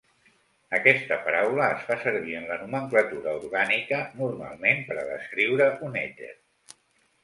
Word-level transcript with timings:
Aquesta 0.77 1.17
paraula 1.27 1.67
es 1.75 1.83
fa 1.91 1.99
servir 2.07 2.35
en 2.41 2.49
la 2.53 2.59
nomenclatura 2.63 3.37
orgànica 3.43 4.03
normalment 4.25 4.85
per 4.91 5.01
a 5.01 5.09
descriure 5.15 5.73
un 5.91 6.05
èter. 6.07 6.37